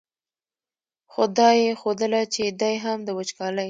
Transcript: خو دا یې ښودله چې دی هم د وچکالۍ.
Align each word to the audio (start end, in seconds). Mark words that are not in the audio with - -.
خو 1.11 1.23
دا 1.37 1.49
یې 1.61 1.69
ښودله 1.79 2.21
چې 2.33 2.43
دی 2.61 2.75
هم 2.83 2.99
د 3.07 3.09
وچکالۍ. 3.17 3.59